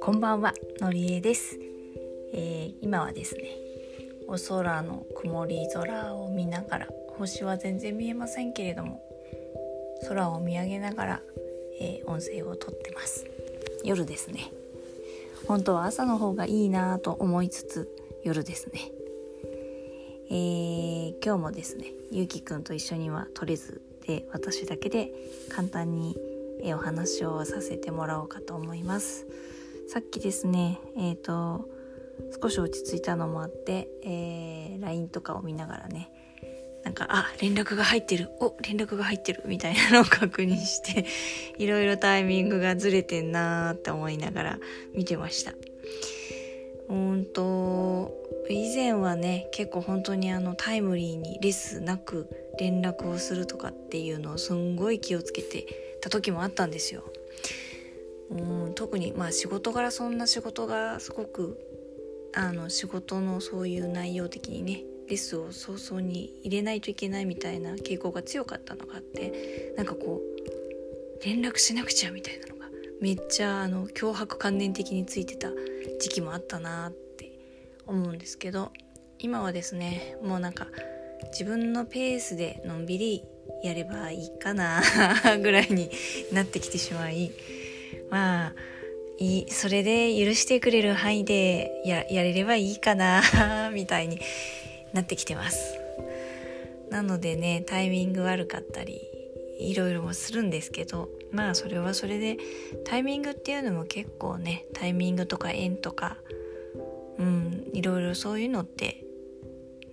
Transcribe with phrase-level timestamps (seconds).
[0.00, 1.58] こんばんはのりえです、
[2.34, 3.44] えー、今はですね
[4.28, 9.02] お空の曇り空を見ながら星は全然見えませんけれども
[10.06, 11.22] 空を見上げながら、
[11.80, 13.24] えー、音声をとってます。
[13.84, 14.52] 夜ですね。
[15.46, 17.88] 本当は朝の方がいいなと思いつつ
[18.22, 18.90] 夜ですね。
[20.30, 25.12] えー、今日もですねゆうきくんと一緒には撮れずで私だけで
[25.48, 26.16] 簡単に
[26.74, 29.26] お話をさせてもらおうかと思います
[29.88, 31.68] さっきですねえっ、ー、と
[32.40, 36.10] 少し落ち着いたのもあって、えー、LINE とかを見ながらね
[36.84, 41.06] なんか、あ、連絡が入ってる、お、連絡が入ってる、みたいなのを確認して、
[41.56, 44.58] いろいろタイミングがずれてんなーって思いながら
[44.92, 45.52] 見てました。
[46.92, 48.12] うんと、
[48.50, 57.04] 以前はね、結構本当にあのタイムリーにレスなく連絡をするとかっていうのをすんごい気をつけてた時もあったんですよ。
[58.30, 61.58] うん特にまあ仕事柄そんな仕事がすごく
[62.34, 72.66] あの仕事のそういう内容的にねレスを早々に入れないといけないみたいな傾向が強かったのがあってなんかこう連絡しなくちゃみたいなのが
[73.00, 75.50] めっちゃあの脅迫観念的についてた
[76.00, 77.32] 時期もあったなって
[77.86, 78.72] 思うんですけど
[79.18, 80.66] 今はですねもうなんか
[81.30, 83.24] 自分のペースでのんびり
[83.62, 84.82] やればいいかな
[85.40, 85.90] ぐらいに
[86.32, 87.30] なってきてしまい
[88.10, 88.52] まあ
[89.18, 94.20] いそれで許してくれる範囲でややれればいいかなみたいに
[94.92, 95.78] なってきてます。
[96.90, 99.00] なのでねタイミング悪かったり
[99.58, 102.38] いろいろもするんですけどまあそれはそれで
[102.84, 106.18] タイミングっていうのも結構ねタイミングとか縁とか
[107.18, 109.04] うんいろいろそういうのって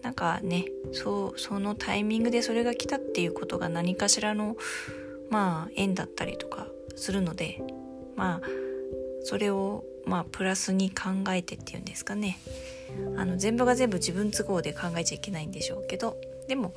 [0.02, 4.58] なんかねそうそのタイミングでそれが来たっていうことが何かしらの
[5.30, 7.62] まあ縁だったりとかするので
[8.16, 8.48] まあ
[9.23, 12.38] それをまあプラスに考えてっていうんですかね。
[13.17, 16.73] あの全部が全部自分都合で考えちゃいけないんでしょうけどでも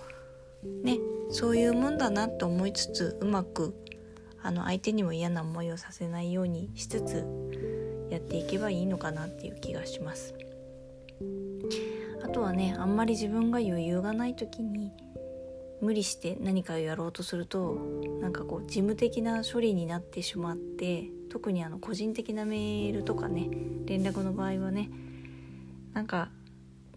[0.83, 0.99] ね
[1.31, 3.75] そういうもんだなと思いつつうまく
[4.42, 7.25] あの相手にも嫌な思いをさせないようにしつつ
[8.10, 10.34] やっていけばいいのかなっていう気がします。
[12.22, 14.92] あとはねあんまり自分が余裕がない時に
[15.80, 17.75] 無理して何かをやろうとすると
[18.20, 23.48] なんかこう事務的な処理になってしまって特にあの個人的なメールとかね
[23.86, 24.91] 連絡の場合はね
[25.92, 26.30] なんか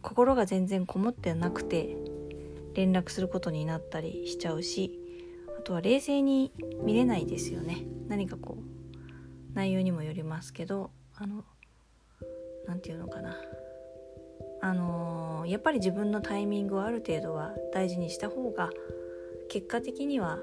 [0.01, 1.97] 心が全然こもってなくて
[2.75, 5.00] 連絡することになったりしちゃうし
[5.66, 6.53] とは冷静に
[6.84, 11.44] 見れないですよね何かこう内容にもよりますけどあの
[12.68, 13.36] 何て言うのかな
[14.62, 18.70] あのー、やっぱり自分のタイミングをある程度は大事にした方が
[19.50, 20.40] 結果的には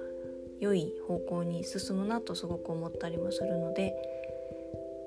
[0.61, 3.95] 良い方向に進むなとすごく思ったりもするので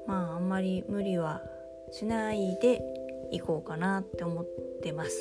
[0.07, 1.41] まああんまり無理は
[1.91, 2.81] しないで
[3.31, 4.45] いこうかなって思っ
[4.81, 5.11] てます。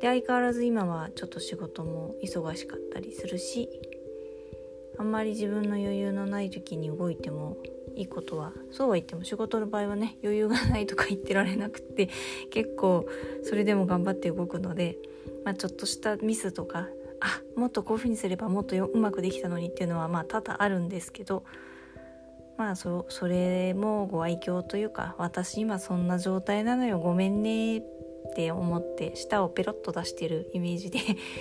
[0.00, 3.68] で相変わらず今はちょっと仕事も忙しかったりするし
[4.98, 7.56] あんまり自分の余裕のない時に動いても
[7.96, 12.08] いいことはそうは言っても仕事の場合はね余裕がないとか言ってられなくって
[12.50, 13.06] 結構
[13.42, 14.98] それでも頑張って動くので、
[15.44, 16.88] まあ、ちょっとしたミスとか
[17.20, 21.44] あもっとこういうふうにすればもっとうまくできたのにっていうのはまあ多々あるんですけど
[22.56, 27.82] まあそそれもご愛嬌というか私今そんな状態なのよごめんね
[28.30, 30.98] って思って舌をペロッと出してるイメージで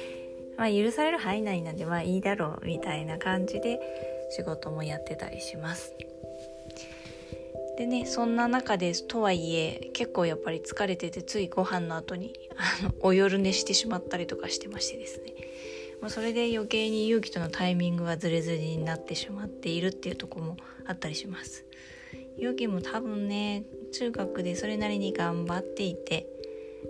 [0.57, 3.79] まあ許される範囲内なんでまあいいだろうみたいな感じで
[4.31, 5.95] 仕事もやってたりします。
[7.77, 15.33] でねそんな中ですとはいえ結構やっぱり疲れててついご飯の後にあのお夜寝してしまったりとかしてましてですね
[16.01, 20.55] まあ、それで余計に勇気とのタイミングがズレズレになってしまっているっていうとこも
[20.87, 21.65] あったりします
[22.37, 26.27] 勇気も多分ね中学でそれなりに頑張っていて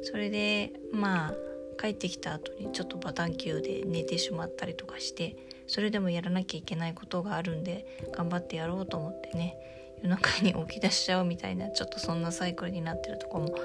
[0.04, 1.34] それでまあ
[1.80, 5.36] 帰ってきた後にちょっとバタン級で寝てしまったりとかして
[5.68, 9.56] それでもやらなきゃいけないことがあるんで頑張ってやろうと思ってね
[10.02, 13.56] 夜中に起き出しちゃうみたいなちょっとそんなサイクルになってるとこも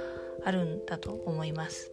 [0.45, 1.91] あるんだと思います。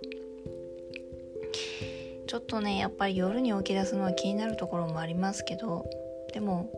[2.28, 5.86] ちょっとねやっぱり夜に起き出すのは気になるところもありますけど
[6.34, 6.72] でも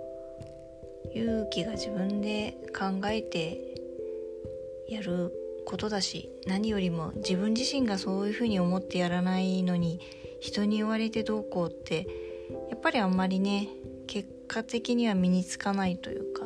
[1.14, 3.60] 勇気が自分で考えて
[4.90, 5.32] やる
[5.66, 10.00] ことだし何よりも自分自身がそういうふうに思ってやらないのに
[10.40, 12.08] 人に言われてどうこうって
[12.70, 13.70] やっぱりあんまりね
[14.08, 16.46] 結果的には身につかないというか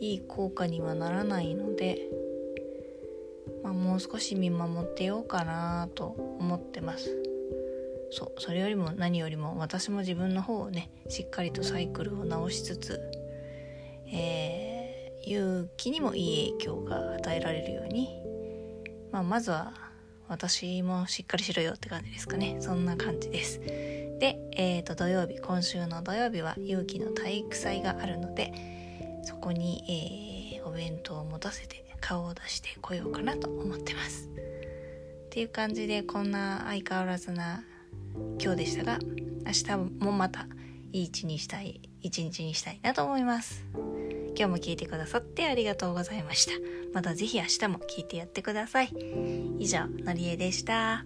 [0.00, 1.98] いい効果にはならないので、
[3.62, 6.06] まあ、もう少し見守ってようかなと
[6.38, 7.16] 思ってます。
[8.10, 13.00] そうそれよりも何よりも私も自分の方をねしっかりとサイクルを直しつつ、
[14.12, 18.23] えー、勇気にもいい影響が与えられるように、
[19.14, 19.72] まあ、まずは
[20.26, 22.56] 私もしっかりしろよって感じですかね。
[22.58, 23.60] そんな感じです。
[23.60, 34.28] で、えー、と土曜日今週の土曜日は勇気の体育祭があるのでそこに、えー、お弁当を持たせて顔を出してこようかなと思ってます。
[35.26, 37.62] っていう感じでこんな相変わらずな
[38.42, 38.98] 今日でしたが
[39.46, 40.48] 明日もまた
[40.90, 43.64] いい一日にしたい一日にしたいなと思います。
[44.36, 46.52] 今日も聞いてくださってありがとうございました。
[46.92, 48.90] また是非明日も聞いてやってください。
[49.58, 51.04] 以上のりえでした。